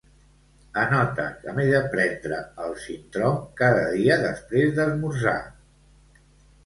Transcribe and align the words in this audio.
Anota 0.83 1.25
que 1.43 1.51
m'he 1.59 1.65
de 1.73 1.81
prendre 1.91 2.39
el 2.67 2.73
Sintrom 2.85 3.37
cada 3.63 3.85
dia 3.93 4.17
després 4.25 4.73
d'esmorzar. 4.81 5.37